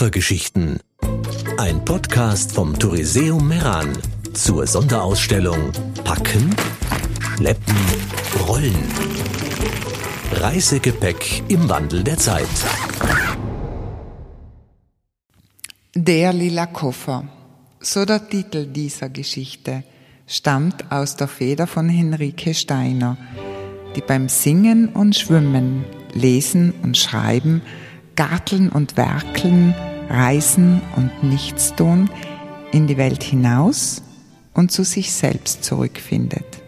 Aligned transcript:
Koffergeschichten. 0.00 0.80
Ein 1.58 1.84
Podcast 1.84 2.52
vom 2.52 2.78
Touriseum 2.78 3.46
Meran 3.46 3.92
zur 4.32 4.66
Sonderausstellung 4.66 5.72
Packen, 6.04 6.56
Schleppen, 7.36 7.76
Rollen. 8.48 8.82
Reisegepäck 10.32 11.42
im 11.48 11.68
Wandel 11.68 12.02
der 12.02 12.16
Zeit. 12.16 12.48
Der 15.94 16.32
lila 16.32 16.64
Koffer. 16.64 17.28
So 17.80 18.06
der 18.06 18.26
Titel 18.26 18.68
dieser 18.68 19.10
Geschichte 19.10 19.84
stammt 20.26 20.90
aus 20.90 21.16
der 21.16 21.28
Feder 21.28 21.66
von 21.66 21.90
Henrike 21.90 22.54
Steiner, 22.54 23.18
die 23.94 24.00
beim 24.00 24.30
Singen 24.30 24.88
und 24.88 25.14
Schwimmen, 25.14 25.84
Lesen 26.14 26.72
und 26.82 26.96
Schreiben, 26.96 27.60
Garteln 28.16 28.70
und 28.70 28.96
Werkeln, 28.96 29.74
Reisen 30.10 30.82
und 30.96 31.22
Nichtstun 31.22 32.10
in 32.72 32.88
die 32.88 32.96
Welt 32.96 33.22
hinaus 33.22 34.02
und 34.54 34.72
zu 34.72 34.82
sich 34.82 35.12
selbst 35.12 35.62
zurückfindet. 35.62 36.60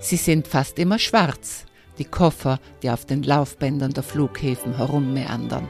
Sie 0.00 0.16
sind 0.16 0.48
fast 0.48 0.80
immer 0.80 0.98
schwarz, 0.98 1.64
die 1.98 2.04
Koffer, 2.04 2.58
die 2.82 2.90
auf 2.90 3.06
den 3.06 3.22
Laufbändern 3.22 3.92
der 3.92 4.02
Flughäfen 4.02 4.76
herummeandern. 4.76 5.68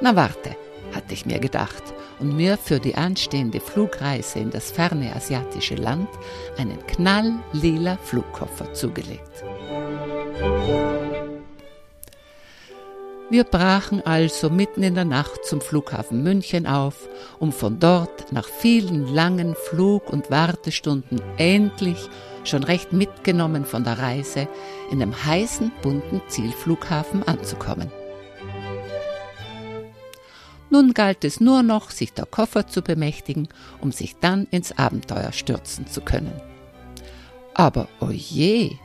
Na 0.00 0.16
warte, 0.16 0.56
hatte 0.92 1.14
ich 1.14 1.24
mir 1.24 1.38
gedacht 1.38 1.94
und 2.18 2.34
mir 2.34 2.58
für 2.58 2.80
die 2.80 2.96
anstehende 2.96 3.60
Flugreise 3.60 4.40
in 4.40 4.50
das 4.50 4.72
ferne 4.72 5.14
asiatische 5.14 5.76
Land 5.76 6.08
einen 6.56 6.84
knalllila 6.84 7.96
Flugkoffer 7.98 8.72
zugelegt. 8.74 9.44
Wir 13.30 13.44
brachen 13.44 14.00
also 14.06 14.48
mitten 14.48 14.82
in 14.82 14.94
der 14.94 15.04
Nacht 15.04 15.44
zum 15.44 15.60
Flughafen 15.60 16.22
München 16.22 16.66
auf, 16.66 17.08
um 17.38 17.52
von 17.52 17.78
dort 17.78 18.32
nach 18.32 18.48
vielen 18.48 19.06
langen 19.06 19.54
Flug- 19.54 20.10
und 20.10 20.30
Wartestunden 20.30 21.20
endlich, 21.36 22.08
schon 22.44 22.64
recht 22.64 22.94
mitgenommen 22.94 23.66
von 23.66 23.84
der 23.84 23.98
Reise, 23.98 24.48
in 24.90 25.00
dem 25.00 25.12
heißen, 25.26 25.70
bunten 25.82 26.22
Zielflughafen 26.28 27.22
anzukommen. 27.22 27.92
Nun 30.70 30.94
galt 30.94 31.22
es 31.22 31.38
nur 31.38 31.62
noch, 31.62 31.90
sich 31.90 32.14
der 32.14 32.24
Koffer 32.24 32.66
zu 32.66 32.80
bemächtigen, 32.80 33.48
um 33.82 33.92
sich 33.92 34.16
dann 34.20 34.46
ins 34.50 34.78
Abenteuer 34.78 35.32
stürzen 35.32 35.86
zu 35.86 36.00
können. 36.00 36.32
Aber 37.52 37.88
oje, 38.00 38.78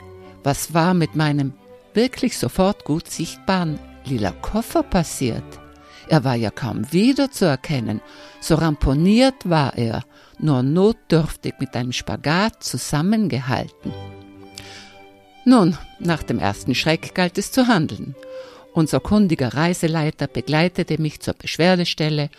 was 0.44 0.74
war 0.74 0.94
mit 0.94 1.16
meinem 1.16 1.54
wirklich 1.94 2.38
sofort 2.38 2.84
gut 2.84 3.10
sichtbaren 3.10 3.80
lila 4.06 4.32
Koffer 4.32 4.84
passiert? 4.84 5.44
Er 6.08 6.24
war 6.24 6.36
ja 6.36 6.52
kaum 6.52 6.92
wiederzuerkennen, 6.92 8.02
so 8.40 8.56
ramponiert 8.56 9.50
war 9.50 9.78
er, 9.78 10.04
nur 10.40 10.64
notdürftig 10.64 11.56
mit 11.60 11.76
einem 11.76 11.92
Spagat 11.92 12.64
zusammengehalten. 12.64 13.94
Nun, 15.46 15.78
nach 16.00 16.24
dem 16.24 16.40
ersten 16.40 16.76
Schreck 16.76 17.16
galt 17.16 17.38
es 17.38 17.52
zu 17.52 17.68
handeln. 17.68 18.16
Unser 18.74 19.00
kundiger 19.00 19.54
Reiseleiter 19.54 20.26
begleitete 20.26 21.00
mich 21.00 21.20
zur 21.20 21.36
Beschwerdestelle 21.36 22.30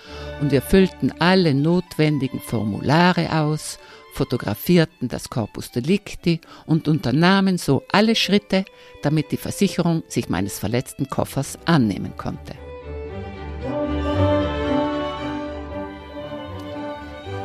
und 0.41 0.51
wir 0.51 0.63
füllten 0.63 1.13
alle 1.21 1.55
notwendigen 1.55 2.41
Formulare 2.41 3.31
aus, 3.33 3.79
fotografierten 4.15 5.09
das 5.09 5.31
Corpus 5.31 5.71
Delicti 5.71 6.41
und 6.67 6.89
unternahmen 6.89 7.57
so 7.57 7.85
alle 7.91 8.17
Schritte, 8.17 8.65
damit 9.03 9.31
die 9.31 9.37
Versicherung 9.37 10.03
sich 10.09 10.29
meines 10.29 10.59
verletzten 10.59 11.09
Koffers 11.09 11.57
annehmen 11.67 12.17
konnte. 12.17 12.55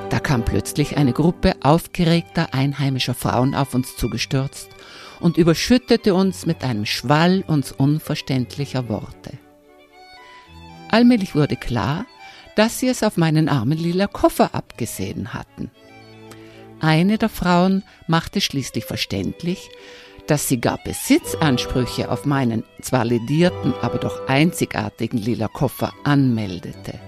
Da 0.10 0.20
kam 0.20 0.44
plötzlich 0.44 0.98
eine 0.98 1.14
Gruppe 1.14 1.54
aufgeregter 1.62 2.56
einheimischer 2.56 3.14
Frauen 3.14 3.54
auf 3.54 3.76
uns 3.76 3.96
zugestürzt 3.96 4.70
und 5.20 5.38
überschüttete 5.38 6.14
uns 6.14 6.46
mit 6.46 6.64
einem 6.64 6.86
Schwall 6.86 7.44
uns 7.48 7.72
unverständlicher 7.72 8.90
Worte. 8.90 9.38
Allmählich 10.90 11.36
wurde 11.36 11.56
klar, 11.56 12.06
dass 12.56 12.80
sie 12.80 12.88
es 12.88 13.04
auf 13.04 13.18
meinen 13.18 13.48
armen 13.48 13.78
lila 13.78 14.08
Koffer 14.08 14.54
abgesehen 14.54 15.34
hatten. 15.34 15.72
Eine 16.82 17.18
der 17.18 17.30
Frauen 17.30 17.84
machte 18.08 18.42
schließlich 18.42 18.86
verständlich, 18.86 19.70
dass 20.28 20.48
sie 20.48 20.62
gar 20.62 20.78
Besitzansprüche 20.84 22.10
auf 22.12 22.26
meinen 22.26 22.64
zwar 22.82 23.04
ledierten, 23.04 23.74
aber 23.82 23.98
doch 23.98 24.28
einzigartigen 24.28 25.18
lila 25.18 25.48
Koffer 25.48 25.94
anmeldete. 26.04 27.00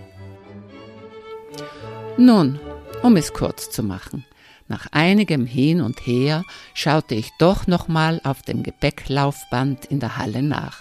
Nun, 2.18 2.60
um 3.04 3.16
es 3.16 3.34
kurz 3.34 3.70
zu 3.70 3.84
machen, 3.84 4.26
nach 4.72 4.88
einigem 4.92 5.46
Hin 5.46 5.82
und 5.82 6.00
Her 6.08 6.44
schaute 6.74 7.14
ich 7.14 7.30
doch 7.38 7.68
nochmal 7.68 8.20
auf 8.24 8.42
dem 8.42 8.64
Gepäcklaufband 8.64 9.86
in 9.86 10.00
der 10.00 10.18
Halle 10.18 10.42
nach. 10.42 10.80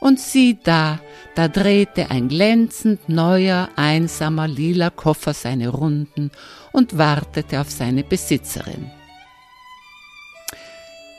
Und 0.00 0.18
sieh 0.18 0.58
da, 0.62 0.98
da 1.34 1.48
drehte 1.48 2.10
ein 2.10 2.28
glänzend 2.28 3.08
neuer, 3.08 3.68
einsamer 3.76 4.48
lila 4.48 4.90
Koffer 4.90 5.32
seine 5.34 5.68
Runden 5.68 6.30
und 6.72 6.98
wartete 6.98 7.60
auf 7.60 7.70
seine 7.70 8.02
Besitzerin. 8.02 8.90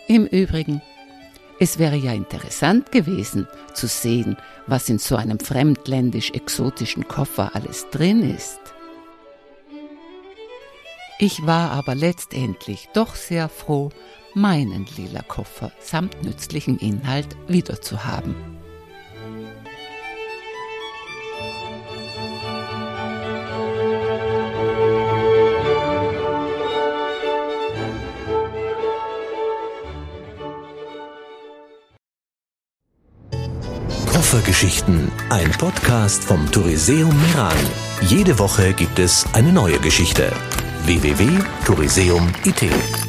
Im 0.07 0.25
Übrigen, 0.25 0.81
es 1.59 1.79
wäre 1.79 1.95
ja 1.95 2.11
interessant 2.11 2.91
gewesen 2.91 3.47
zu 3.73 3.87
sehen, 3.87 4.37
was 4.67 4.89
in 4.89 4.99
so 4.99 5.15
einem 5.15 5.39
fremdländisch-exotischen 5.39 7.07
Koffer 7.07 7.55
alles 7.55 7.89
drin 7.91 8.35
ist. 8.35 8.74
Ich 11.17 11.45
war 11.45 11.71
aber 11.71 11.95
letztendlich 11.95 12.89
doch 12.93 13.15
sehr 13.15 13.47
froh, 13.47 13.89
meinen 14.33 14.85
lila 14.97 15.21
Koffer 15.21 15.71
samt 15.79 16.21
nützlichem 16.23 16.77
Inhalt 16.77 17.37
wiederzuhaben. 17.47 18.35
Koffergeschichten, 34.11 35.09
ein 35.29 35.49
Podcast 35.51 36.25
vom 36.25 36.51
Touriseum 36.51 37.15
Meran. 37.21 37.55
Jede 38.01 38.37
Woche 38.37 38.73
gibt 38.73 38.99
es 38.99 39.25
eine 39.33 39.53
neue 39.53 39.79
Geschichte 39.79 40.33
www.touriseum.it 40.85 43.04